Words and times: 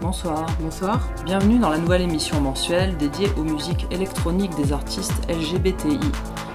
Bonsoir. 0.00 0.46
Bonsoir. 0.60 1.06
Bienvenue 1.26 1.58
dans 1.58 1.68
la 1.68 1.76
nouvelle 1.76 2.00
émission 2.00 2.40
mensuelle 2.40 2.96
dédiée 2.96 3.28
aux 3.36 3.42
musiques 3.42 3.86
électroniques 3.90 4.56
des 4.56 4.72
artistes 4.72 5.12
LGBTI. 5.28 6.00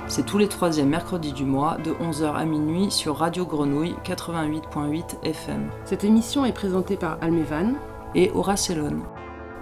C'est 0.08 0.25
tous 0.25 0.40
les 0.40 0.48
troisièmes 0.48 0.89
mercredis 0.89 1.31
du 1.31 1.46
mois, 1.46 1.78
de 1.78 1.92
11h 1.92 2.34
à 2.34 2.44
minuit, 2.46 2.89
sur 2.89 3.18
Radio 3.18 3.46
Grenouille 3.46 3.96
88.8 4.04 5.23
FM. 5.23 5.70
Cette 5.84 6.04
émission 6.04 6.44
est 6.44 6.54
présentée 6.54 6.97
par 6.97 7.20
Almevan 7.21 7.76
et 8.16 8.31
Aura 8.31 8.58
Célone. 8.58 9.03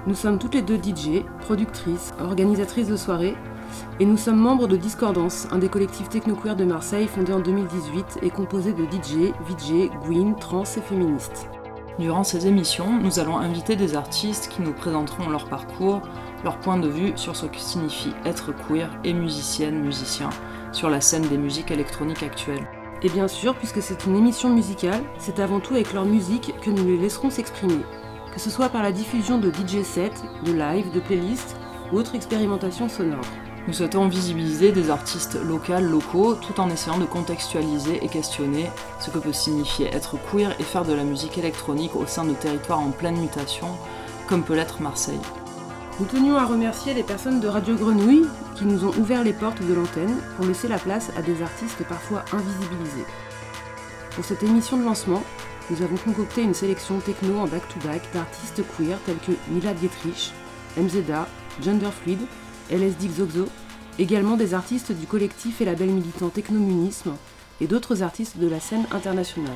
Nous 0.08 0.16
sommes 0.16 0.40
toutes 0.40 0.56
les 0.56 0.62
deux 0.62 0.78
DJ, 0.78 1.26
productrices, 1.42 2.14
organisatrices 2.22 2.88
de 2.88 2.96
soirées, 2.96 3.36
et 4.00 4.06
nous 4.06 4.18
sommes 4.18 4.40
membres 4.40 4.70
de 4.70 4.78
Discordance, 4.78 5.50
un 5.52 5.58
des 5.58 5.70
collectifs 5.70 6.08
technoqueer 6.08 6.56
de 6.56 6.64
Marseille 6.64 7.08
fondé 7.08 7.34
en 7.34 7.42
2018 7.42 8.20
et 8.22 8.30
composé 8.30 8.72
de 8.72 8.86
DJ, 8.86 9.34
VJ, 9.46 9.90
Gwyn, 10.06 10.36
trans 10.40 10.64
et 10.64 10.82
féministes. 10.82 11.50
Durant 12.00 12.24
ces 12.24 12.48
émissions, 12.48 12.92
nous 13.00 13.20
allons 13.20 13.38
inviter 13.38 13.76
des 13.76 13.96
artistes 13.96 14.48
qui 14.48 14.64
nous 14.64 14.74
présenteront 14.74 15.30
leur 15.30 15.48
parcours, 15.48 16.02
leur 16.44 16.60
point 16.60 16.78
de 16.78 16.88
vue 16.88 17.14
sur 17.16 17.36
ce 17.36 17.46
que 17.46 17.60
signifie 17.60 18.14
être 18.26 18.52
queer 18.52 18.90
et 19.04 19.14
musicienne, 19.14 19.80
musicien 19.80 20.32
sur 20.72 20.90
la 20.90 21.02
scène 21.02 21.28
des 21.28 21.38
musiques 21.38 21.70
électroniques 21.70 22.24
actuelles. 22.24 22.68
Et 23.04 23.10
bien 23.10 23.28
sûr, 23.28 23.54
puisque 23.56 23.82
c'est 23.84 24.06
une 24.06 24.16
émission 24.16 24.50
musicale, 24.50 25.04
c'est 25.20 25.40
avant 25.40 25.60
tout 25.60 25.76
avec 25.76 25.94
leur 25.94 26.06
musique 26.06 26.56
que 26.62 26.72
nous 26.72 26.84
les 26.84 26.98
laisserons 26.98 27.30
s'exprimer, 27.30 27.84
que 28.34 28.40
ce 28.40 28.50
soit 28.50 28.70
par 28.70 28.82
la 28.82 28.92
diffusion 28.92 29.38
de 29.38 29.52
DJ 29.52 29.84
sets, 29.84 30.10
de 30.46 30.52
live, 30.52 30.92
de 30.92 31.00
playlists 31.00 31.56
ou 31.92 31.98
autres 31.98 32.16
expérimentations 32.16 32.90
sonores. 32.90 33.22
Nous 33.66 33.74
souhaitons 33.74 34.10
visibiliser 34.10 34.74
des 34.74 34.90
artistes 34.90 35.40
locaux, 35.42 35.80
locaux, 35.80 36.36
tout 36.36 36.60
en 36.60 36.70
essayant 36.70 36.98
de 36.98 37.06
contextualiser 37.06 38.04
et 38.04 38.10
questionner 38.10 38.70
ce 39.00 39.10
que 39.10 39.20
peut 39.20 39.32
signifier 39.32 39.88
être 39.88 40.18
queer 40.30 40.54
et 40.60 40.64
faire 40.64 40.84
de 40.84 40.92
la 40.92 41.06
musique 41.06 41.38
électronique 41.38 41.96
au 41.96 42.06
sein 42.06 42.26
de 42.26 42.34
territoires 42.34 42.82
en 42.82 42.92
pleine 42.92 43.18
mutation, 43.18 43.70
comme 44.28 44.44
peut 44.44 44.56
l'être 44.56 44.82
Marseille. 44.82 45.20
Nous 45.98 46.06
tenions 46.08 46.36
à 46.36 46.46
remercier 46.46 46.94
les 46.94 47.04
personnes 47.04 47.40
de 47.40 47.48
Radio 47.48 47.76
Grenouille 47.76 48.28
qui 48.56 48.66
nous 48.66 48.84
ont 48.84 48.94
ouvert 48.98 49.24
les 49.24 49.32
portes 49.32 49.66
de 49.66 49.74
l'antenne 49.74 50.18
pour 50.36 50.46
laisser 50.46 50.68
la 50.68 50.78
place 50.78 51.12
à 51.16 51.22
des 51.22 51.42
artistes 51.42 51.86
parfois 51.88 52.26
invisibilisés. 52.34 53.06
Pour 54.12 54.26
cette 54.26 54.44
émission 54.44 54.76
de 54.76 54.84
lancement, 54.84 55.24
nous 55.70 55.82
avons 55.82 55.96
concocté 55.96 56.42
une 56.42 56.54
sélection 56.54 57.00
techno 57.00 57.38
en 57.38 57.48
back-to-back 57.48 58.02
d'artistes 58.14 58.62
queer 58.76 59.00
tels 59.06 59.20
que 59.20 59.32
Mila 59.50 59.74
Dietrich, 59.74 60.34
MZA, 60.76 61.28
Genderfluid, 61.62 62.20
LSD 62.72 63.08
Xoxo, 63.10 63.48
également 64.00 64.38
des 64.38 64.54
artistes 64.54 64.92
du 64.92 65.06
collectif 65.06 65.62
et 65.62 65.66
label 65.66 65.90
militant 65.90 66.30
Technomunisme 66.30 67.16
et 67.62 67.68
d'autres 67.68 68.04
artistes 68.04 68.38
de 68.38 68.48
la 68.48 68.60
scène 68.60 68.86
internationale. 68.92 69.52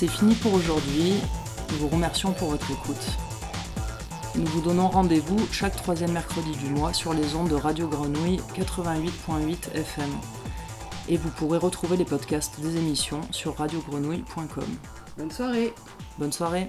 C'est 0.00 0.08
fini 0.08 0.34
pour 0.34 0.54
aujourd'hui. 0.54 1.12
Nous 1.72 1.76
vous 1.76 1.88
remercions 1.88 2.32
pour 2.32 2.48
votre 2.48 2.70
écoute. 2.70 3.18
Nous 4.34 4.46
vous 4.46 4.62
donnons 4.62 4.88
rendez-vous 4.88 5.36
chaque 5.52 5.76
troisième 5.76 6.12
mercredi 6.12 6.52
du 6.52 6.70
mois 6.70 6.94
sur 6.94 7.12
les 7.12 7.34
ondes 7.34 7.50
de 7.50 7.54
Radio 7.54 7.86
Grenouille 7.86 8.40
88.8 8.54 9.74
FM. 9.74 10.08
Et 11.10 11.18
vous 11.18 11.28
pourrez 11.28 11.58
retrouver 11.58 11.98
les 11.98 12.06
podcasts 12.06 12.58
des 12.60 12.78
émissions 12.78 13.20
sur 13.30 13.58
radiogrenouille.com. 13.58 14.64
Bonne 15.18 15.30
soirée 15.30 15.74
Bonne 16.18 16.32
soirée 16.32 16.68